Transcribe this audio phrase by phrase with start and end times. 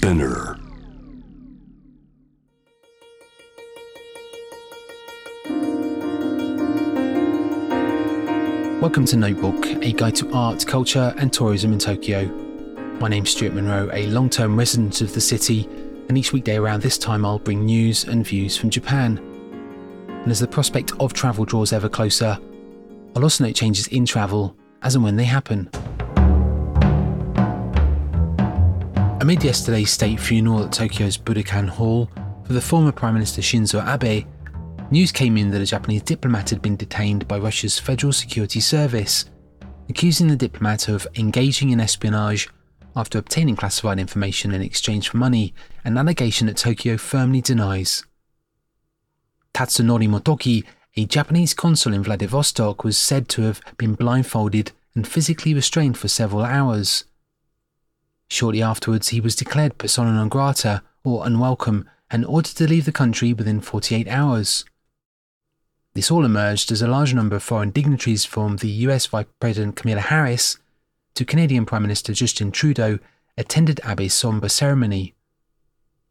[0.00, 0.58] Spinner.
[8.80, 12.24] Welcome to Notebook, a guide to art, culture, and tourism in Tokyo.
[12.98, 15.68] My name's Stuart Monroe, a long term resident of the city,
[16.08, 19.18] and each weekday around this time I'll bring news and views from Japan.
[20.08, 22.38] And as the prospect of travel draws ever closer,
[23.14, 25.70] I'll also note changes in travel as and when they happen.
[29.20, 32.10] Amid yesterday's state funeral at Tokyo's Budokan Hall
[32.46, 34.26] for the former Prime Minister Shinzo Abe,
[34.90, 39.26] news came in that a Japanese diplomat had been detained by Russia's Federal Security Service,
[39.90, 42.48] accusing the diplomat of engaging in espionage
[42.96, 45.52] after obtaining classified information in exchange for money,
[45.84, 48.02] an allegation that Tokyo firmly denies.
[49.52, 50.64] Tatsunori Motoki,
[50.96, 56.08] a Japanese consul in Vladivostok, was said to have been blindfolded and physically restrained for
[56.08, 57.04] several hours.
[58.30, 62.92] Shortly afterwards, he was declared persona non grata, or unwelcome, and ordered to leave the
[62.92, 64.64] country within 48 hours.
[65.94, 69.74] This all emerged as a large number of foreign dignitaries from the US Vice President
[69.74, 70.58] Kamala Harris
[71.14, 73.00] to Canadian Prime Minister Justin Trudeau
[73.36, 75.14] attended Abe's sombre ceremony.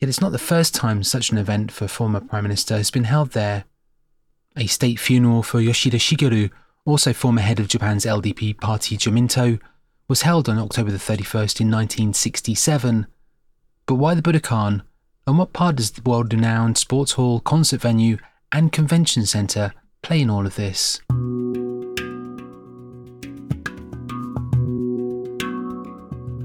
[0.00, 2.90] Yet it's not the first time such an event for a former Prime Minister has
[2.90, 3.64] been held there.
[4.56, 6.50] A state funeral for Yoshida Shigeru,
[6.84, 9.60] also former head of Japan's LDP party Jiminto,
[10.08, 13.06] was held on October the 31st in 1967.
[13.86, 14.82] But why the Budokan,
[15.26, 18.16] and what part does the world renowned sports hall, concert venue,
[18.50, 21.00] and convention centre play in all of this?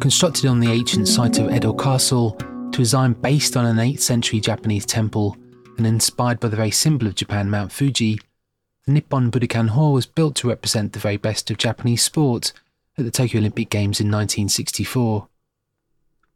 [0.02, 2.32] Constructed on the ancient site of Edo Castle,
[2.74, 5.38] to design based on an 8th century Japanese temple
[5.78, 8.20] and inspired by the very symbol of Japan, Mount Fuji,
[8.86, 12.52] the Nippon Budokan Hall was built to represent the very best of Japanese sport
[12.98, 15.28] at the Tokyo Olympic Games in 1964.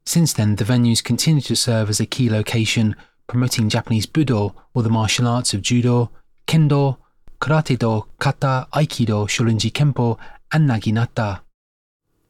[0.06, 2.96] Since then, the venues continue to serve as a key location
[3.28, 6.10] promoting Japanese Budo or the martial arts of Judo,
[6.48, 6.98] Kendo,
[7.40, 10.18] Karate Do, Kata, Aikido, Shorinji Kempo,
[10.52, 11.42] and Naginata.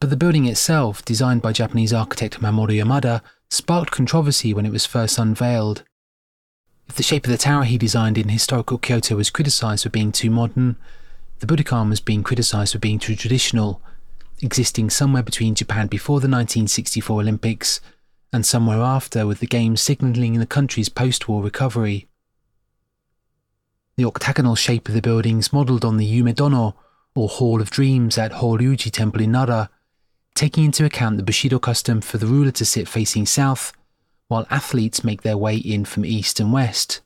[0.00, 4.84] But the building itself, designed by Japanese architect Mamoru Yamada, sparked controversy when it was
[4.84, 5.84] first unveiled.
[6.88, 10.12] If the shape of the tower he designed in historical Kyoto was criticised for being
[10.12, 10.76] too modern,
[11.38, 13.80] the Budokan was being criticised for being too traditional,
[14.42, 17.80] existing somewhere between Japan before the 1964 Olympics
[18.32, 22.08] and somewhere after, with the Games signalling the country's post war recovery.
[23.96, 26.74] The octagonal shape of the buildings modelled on the Yumedono,
[27.14, 29.70] or Hall of Dreams at Horyuji Temple in Nara,
[30.34, 33.72] taking into account the Bushido custom for the ruler to sit facing south,
[34.28, 37.00] while athletes make their way in from east and west.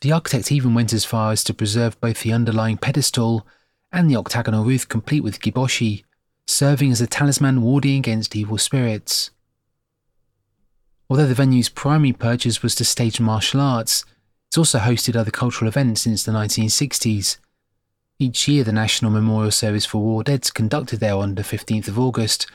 [0.00, 3.46] The architect even went as far as to preserve both the underlying pedestal
[3.92, 6.04] and the octagonal roof complete with giboshi,
[6.46, 9.30] serving as a talisman warding against evil spirits.
[11.08, 14.04] Although the venue's primary purpose was to stage martial arts,
[14.48, 17.38] it's also hosted other cultural events since the 1960s.
[18.18, 21.98] Each year, the National Memorial Service for War Deads conducted there on the 15th of
[21.98, 22.46] August,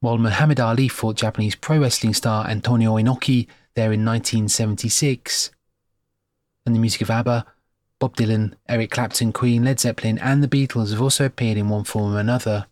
[0.00, 5.50] while Muhammad Ali fought Japanese pro wrestling star Antonio Inoki there in 1976.
[6.64, 7.44] And the music of ABBA,
[8.00, 11.84] Bob Dylan, Eric Clapton, Queen, Led Zeppelin, and the Beatles have also appeared in one
[11.84, 12.66] form or another.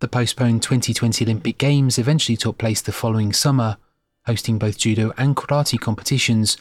[0.00, 3.78] The postponed 2020 Olympic Games eventually took place the following summer,
[4.26, 6.56] hosting both judo and karate competitions,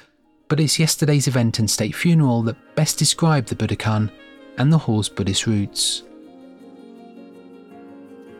[0.48, 4.12] but it's yesterday's event and state funeral that best describe the Budokan
[4.60, 6.04] and the hall's Buddhist roots.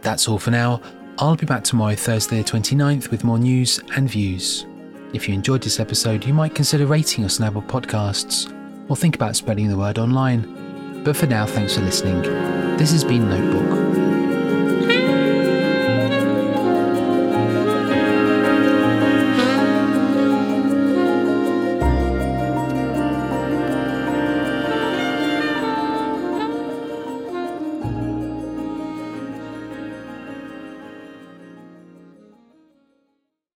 [0.02, 0.82] That's all for now.
[1.18, 4.68] I'll be back tomorrow, Thursday the 29th, with more news and views.
[5.14, 8.52] If you enjoyed this episode, you might consider rating us on Apple Podcasts
[8.90, 11.04] or think about spreading the word online.
[11.04, 12.22] But for now, thanks for listening.
[12.78, 13.85] This has been Notebook.